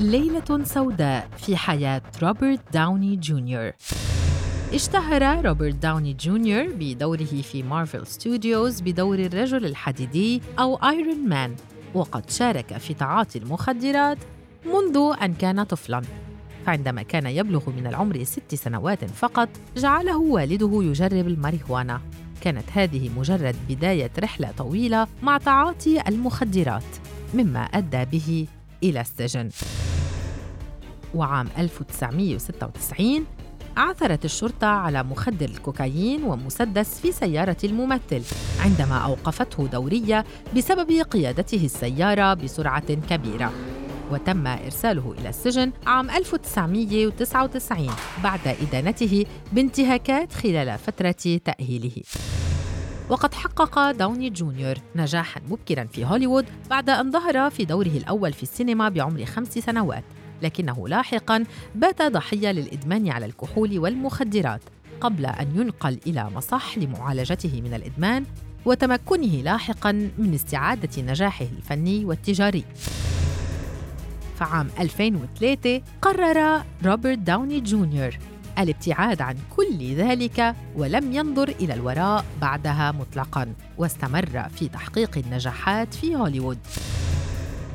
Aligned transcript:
ليلة 0.00 0.64
سوداء 0.64 1.28
في 1.38 1.56
حياة 1.56 2.02
روبرت 2.22 2.60
داوني 2.72 3.16
جونيور. 3.16 3.72
اشتهر 4.74 5.46
روبرت 5.46 5.74
داوني 5.74 6.14
جونيور 6.14 6.68
بدوره 6.74 7.24
في 7.24 7.62
Marvel 7.62 8.06
Studios 8.06 8.80
بدور 8.80 9.18
الرجل 9.18 9.66
الحديدي 9.66 10.42
أو 10.58 10.76
Iron 10.76 11.28
Man 11.28 11.56
وقد 11.94 12.30
شارك 12.30 12.78
في 12.78 12.94
تعاطي 12.94 13.38
المخدرات 13.38 14.18
منذ 14.66 15.14
أن 15.22 15.34
كان 15.34 15.62
طفلاً. 15.62 16.02
فعندما 16.66 17.02
كان 17.02 17.26
يبلغ 17.26 17.70
من 17.70 17.86
العمر 17.86 18.24
ست 18.24 18.54
سنوات 18.54 19.04
فقط 19.04 19.48
جعله 19.76 20.18
والده 20.18 20.82
يجرب 20.82 21.26
الماريهوانا 21.26 22.00
كانت 22.40 22.64
هذه 22.72 23.10
مجرد 23.18 23.56
بداية 23.68 24.10
رحلة 24.18 24.52
طويلة 24.58 25.06
مع 25.22 25.38
تعاطي 25.38 26.08
المخدرات 26.08 26.84
مما 27.34 27.60
أدى 27.60 28.04
به 28.04 28.46
إلى 28.82 29.00
السجن. 29.00 29.50
وعام 31.14 31.48
1996 31.58 33.26
عثرت 33.76 34.24
الشرطة 34.24 34.66
على 34.66 35.02
مخدر 35.02 35.48
الكوكايين 35.48 36.24
ومسدس 36.24 37.00
في 37.00 37.12
سيارة 37.12 37.56
الممثل 37.64 38.22
عندما 38.60 38.98
أوقفته 38.98 39.66
دورية 39.66 40.24
بسبب 40.56 40.90
قيادته 40.90 41.64
السيارة 41.64 42.34
بسرعة 42.34 42.94
كبيرة. 42.94 43.52
وتم 44.10 44.46
إرساله 44.46 45.14
إلى 45.18 45.28
السجن 45.28 45.72
عام 45.86 46.10
1999 46.10 47.90
بعد 48.24 48.40
إدانته 48.48 49.26
بانتهاكات 49.52 50.32
خلال 50.32 50.78
فترة 50.78 51.40
تأهيله. 51.44 52.02
وقد 53.10 53.34
حقق 53.34 53.90
داوني 53.90 54.30
جونيور 54.30 54.74
نجاحا 54.96 55.40
مبكرا 55.50 55.84
في 55.84 56.04
هوليوود 56.04 56.44
بعد 56.70 56.90
أن 56.90 57.10
ظهر 57.10 57.50
في 57.50 57.64
دوره 57.64 57.88
الأول 57.88 58.32
في 58.32 58.42
السينما 58.42 58.88
بعمر 58.88 59.24
خمس 59.24 59.58
سنوات. 59.58 60.04
لكنه 60.42 60.88
لاحقا 60.88 61.44
بات 61.74 62.02
ضحية 62.02 62.52
للإدمان 62.52 63.08
على 63.08 63.26
الكحول 63.26 63.78
والمخدرات 63.78 64.60
قبل 65.00 65.26
أن 65.26 65.60
ينقل 65.60 65.98
إلى 66.06 66.30
مصح 66.34 66.78
لمعالجته 66.78 67.60
من 67.60 67.74
الإدمان 67.74 68.24
وتمكنه 68.64 69.42
لاحقا 69.42 69.92
من 70.18 70.34
استعادة 70.34 71.02
نجاحه 71.02 71.46
الفني 71.58 72.04
والتجاري. 72.04 72.64
فعام 74.36 74.68
2003 74.80 75.82
قرر 76.02 76.62
روبرت 76.84 77.18
داوني 77.18 77.60
جونيور 77.60 78.18
الابتعاد 78.58 79.22
عن 79.22 79.36
كل 79.56 79.94
ذلك 79.94 80.54
ولم 80.76 81.12
ينظر 81.12 81.48
إلى 81.48 81.74
الوراء 81.74 82.24
بعدها 82.40 82.92
مطلقا 82.92 83.54
واستمر 83.78 84.48
في 84.56 84.68
تحقيق 84.68 85.18
النجاحات 85.18 85.94
في 85.94 86.16
هوليوود. 86.16 86.58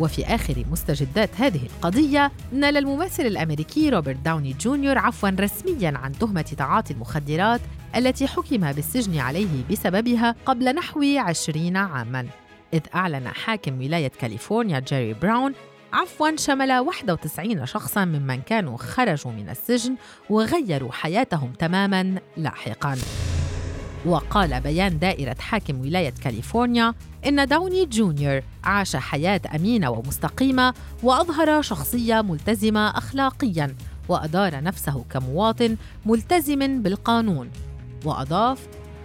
وفي 0.00 0.24
آخر 0.24 0.64
مستجدات 0.70 1.30
هذه 1.36 1.60
القضية 1.66 2.32
نال 2.52 2.76
الممثل 2.76 3.26
الأمريكي 3.26 3.90
روبرت 3.90 4.16
داوني 4.16 4.52
جونيور 4.52 4.98
عفوا 4.98 5.30
رسميا 5.40 5.92
عن 5.96 6.12
تهمة 6.12 6.42
تعاطي 6.42 6.92
المخدرات 6.92 7.60
التي 7.96 8.26
حكم 8.26 8.72
بالسجن 8.72 9.18
عليه 9.18 9.64
بسببها 9.70 10.34
قبل 10.46 10.74
نحو 10.74 11.02
عشرين 11.18 11.76
عاماً. 11.76 12.26
إذ 12.74 12.80
أعلن 12.94 13.28
حاكم 13.28 13.80
ولاية 13.80 14.12
كاليفورنيا 14.20 14.78
جيري 14.78 15.14
براون 15.14 15.52
عفوا 15.92 16.36
شمل 16.36 16.72
91 16.72 17.66
شخصا 17.66 18.04
ممن 18.04 18.40
كانوا 18.40 18.76
خرجوا 18.76 19.32
من 19.32 19.48
السجن 19.48 19.96
وغيروا 20.30 20.92
حياتهم 20.92 21.52
تماما 21.52 22.20
لاحقا. 22.36 22.96
وقال 24.06 24.60
بيان 24.60 24.98
دائرة 24.98 25.36
حاكم 25.40 25.80
ولاية 25.80 26.14
كاليفورنيا 26.24 26.94
إن 27.26 27.46
داوني 27.48 27.86
جونيور 27.86 28.42
عاش 28.64 28.96
حياة 28.96 29.40
أمينة 29.54 29.90
ومستقيمة 29.90 30.74
وأظهر 31.02 31.62
شخصية 31.62 32.22
ملتزمة 32.22 32.88
أخلاقياً 32.98 33.74
وأدار 34.08 34.62
نفسه 34.62 35.04
كمواطن 35.10 35.76
ملتزم 36.06 36.82
بالقانون 36.82 37.50
وأضاف 38.04 38.58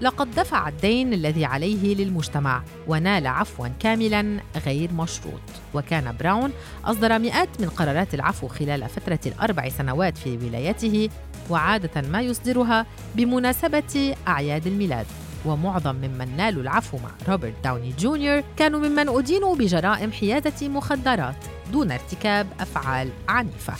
لقد 0.00 0.30
دفع 0.30 0.68
الدين 0.68 1.12
الذي 1.12 1.44
عليه 1.44 1.94
للمجتمع 1.94 2.62
ونال 2.88 3.26
عفوا 3.26 3.68
كاملا 3.80 4.40
غير 4.66 4.92
مشروط. 4.92 5.40
وكان 5.74 6.16
براون 6.20 6.52
أصدر 6.84 7.18
مئات 7.18 7.48
من 7.60 7.68
قرارات 7.68 8.14
العفو 8.14 8.48
خلال 8.48 8.88
فترة 8.88 9.18
الأربع 9.26 9.68
سنوات 9.68 10.18
في 10.18 10.36
ولايته 10.36 11.08
وعادة 11.50 12.08
ما 12.08 12.20
يصدرها 12.20 12.86
بمناسبة 13.14 14.14
أعياد 14.28 14.66
الميلاد. 14.66 15.06
ومعظم 15.44 15.94
ممن 15.94 16.36
نالوا 16.36 16.62
العفو 16.62 16.98
مع 16.98 17.10
روبرت 17.28 17.54
داوني 17.64 17.94
جونيور 17.98 18.42
كانوا 18.56 18.80
ممن 18.80 19.08
أدينوا 19.08 19.56
بجرائم 19.56 20.12
حيازة 20.12 20.68
مخدرات 20.68 21.36
دون 21.72 21.92
ارتكاب 21.92 22.46
أفعال 22.60 23.08
عنيفة. 23.28 23.74